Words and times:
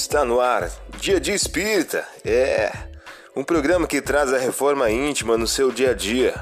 Está 0.00 0.24
no 0.24 0.38
ar, 0.38 0.70
Dia 1.00 1.18
de 1.20 1.32
Espírita. 1.32 2.06
É 2.24 2.70
um 3.34 3.42
programa 3.42 3.84
que 3.84 4.00
traz 4.00 4.32
a 4.32 4.38
reforma 4.38 4.88
íntima 4.88 5.36
no 5.36 5.44
seu 5.44 5.72
dia 5.72 5.90
a 5.90 5.92
dia. 5.92 6.34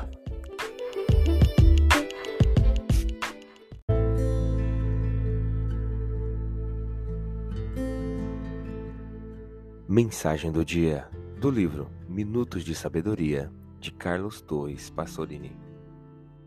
Mensagem 9.88 10.52
do 10.52 10.62
dia 10.62 11.09
do 11.41 11.50
livro 11.50 11.91
Minutos 12.07 12.62
de 12.62 12.75
Sabedoria 12.75 13.50
de 13.80 13.91
Carlos 13.91 14.43
Torres 14.43 14.91
Pastorini. 14.91 15.59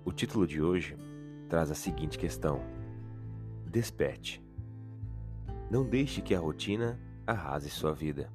O 0.06 0.12
título 0.12 0.46
de 0.46 0.62
hoje 0.62 0.96
traz 1.50 1.72
a 1.72 1.76
seguinte 1.76 2.20
questão: 2.20 2.62
Desperte. 3.66 4.48
Não 5.70 5.86
deixe 5.86 6.20
que 6.20 6.34
a 6.34 6.40
rotina 6.40 7.00
arrase 7.28 7.70
sua 7.70 7.94
vida. 7.94 8.32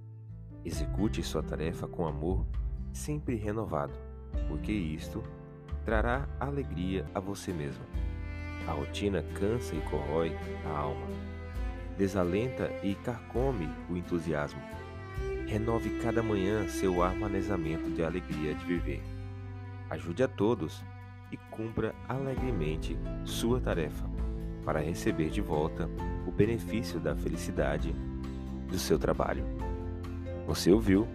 Execute 0.65 1.21
sua 1.21 1.43
tarefa 1.43 1.89
com 1.89 2.07
amor, 2.07 2.47
sempre 2.93 3.35
renovado, 3.35 3.93
porque 4.47 4.71
isto 4.71 5.21
trará 5.85 6.29
alegria 6.39 7.05
a 7.13 7.19
você 7.19 7.53
mesmo. 7.53 7.85
A 8.69 8.73
rotina 8.73 9.21
cansa 9.35 9.75
e 9.75 9.81
corrói 9.91 10.33
a 10.65 10.79
alma, 10.79 11.07
desalenta 11.99 12.71
e 12.85 12.95
carcome 12.95 13.69
o 13.91 13.97
entusiasmo. 13.97 14.63
Renove 15.49 15.99
cada 15.99 16.23
manhã 16.23 16.69
seu 16.69 17.03
armazenamento 17.03 17.91
de 17.91 18.05
alegria 18.05 18.55
de 18.55 18.65
viver. 18.65 19.03
Ajude 19.91 20.23
a 20.23 20.29
todos 20.29 20.85
e 21.33 21.37
cumpra 21.37 21.97
alegremente 22.09 22.97
sua 23.25 23.61
tarefa 23.61 24.09
para 24.65 24.81
receber 24.81 25.31
de 25.31 25.41
volta 25.41 25.91
o 26.27 26.31
benefício 26.31 26.99
da 27.01 27.15
felicidade 27.15 27.95
do 28.69 28.79
seu 28.79 28.99
trabalho. 28.99 29.45
Você 30.47 30.71
ouviu 30.71 31.07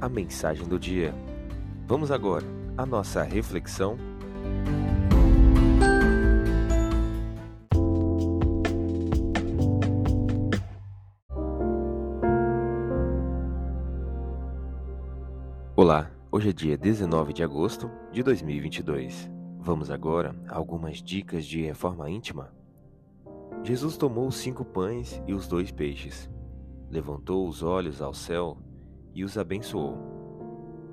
a 0.00 0.08
mensagem 0.08 0.66
do 0.66 0.78
dia. 0.78 1.14
Vamos 1.86 2.10
agora 2.10 2.44
à 2.76 2.84
nossa 2.84 3.22
reflexão. 3.22 3.96
Olá, 15.76 16.10
hoje 16.30 16.50
é 16.50 16.52
dia 16.52 16.78
19 16.78 17.32
de 17.32 17.42
agosto 17.42 17.90
de 18.12 18.22
2022. 18.22 19.30
Vamos 19.58 19.90
agora 19.90 20.34
a 20.48 20.56
algumas 20.56 21.02
dicas 21.02 21.44
de 21.44 21.62
reforma 21.62 22.08
íntima 22.08 22.52
Jesus 23.64 23.96
tomou 23.96 24.26
os 24.26 24.36
cinco 24.36 24.62
pães 24.62 25.22
e 25.26 25.32
os 25.32 25.48
dois 25.48 25.72
peixes, 25.72 26.30
levantou 26.90 27.48
os 27.48 27.62
olhos 27.62 28.02
ao 28.02 28.12
céu 28.12 28.58
e 29.14 29.24
os 29.24 29.38
abençoou. 29.38 29.96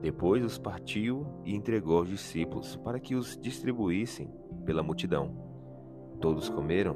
Depois 0.01 0.41
os 0.41 0.57
partiu 0.57 1.27
e 1.43 1.53
entregou 1.53 1.97
aos 1.97 2.07
discípulos 2.07 2.77
para 2.77 2.97
que 2.97 3.13
os 3.13 3.37
distribuíssem 3.37 4.33
pela 4.65 4.81
multidão. 4.81 5.35
Todos 6.21 6.47
comeram, 6.47 6.95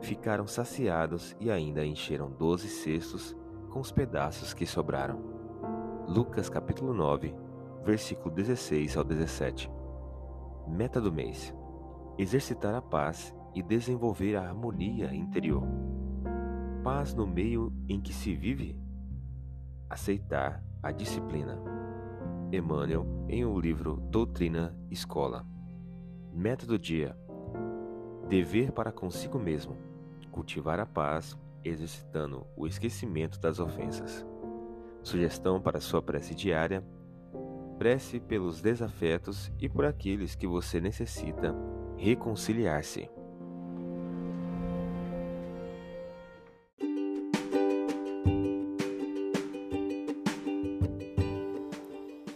ficaram 0.00 0.46
saciados 0.46 1.36
e 1.38 1.50
ainda 1.50 1.84
encheram 1.84 2.30
doze 2.30 2.68
cestos 2.68 3.36
com 3.68 3.78
os 3.78 3.92
pedaços 3.92 4.54
que 4.54 4.64
sobraram. 4.64 5.20
Lucas 6.08 6.48
capítulo 6.48 6.94
9, 6.94 7.34
versículo 7.84 8.34
16 8.34 8.96
ao 8.96 9.04
17. 9.04 9.70
Meta 10.66 10.98
do 10.98 11.12
mês: 11.12 11.54
exercitar 12.16 12.74
a 12.74 12.80
paz 12.80 13.34
e 13.54 13.62
desenvolver 13.62 14.36
a 14.36 14.42
harmonia 14.42 15.14
interior. 15.14 15.62
Paz 16.82 17.14
no 17.14 17.26
meio 17.26 17.72
em 17.88 18.00
que 18.00 18.12
se 18.12 18.34
vive. 18.34 18.78
Aceitar 19.88 20.62
a 20.82 20.90
disciplina. 20.90 21.58
Emmanuel, 22.52 23.06
em 23.28 23.44
o 23.44 23.52
um 23.52 23.60
livro 23.60 23.96
Doutrina 24.10 24.76
Escola. 24.90 25.46
Método 26.32 26.78
dia: 26.78 27.16
dever 28.28 28.72
para 28.72 28.92
consigo 28.92 29.38
mesmo, 29.38 29.76
cultivar 30.30 30.80
a 30.80 30.86
paz, 30.86 31.38
exercitando 31.64 32.46
o 32.56 32.66
esquecimento 32.66 33.38
das 33.40 33.60
ofensas. 33.60 34.26
Sugestão 35.02 35.60
para 35.60 35.80
sua 35.80 36.00
prece 36.00 36.34
diária: 36.34 36.84
prece 37.78 38.20
pelos 38.20 38.60
desafetos 38.60 39.52
e 39.58 39.68
por 39.68 39.84
aqueles 39.84 40.34
que 40.34 40.46
você 40.46 40.80
necessita 40.80 41.54
reconciliar-se. 41.96 43.10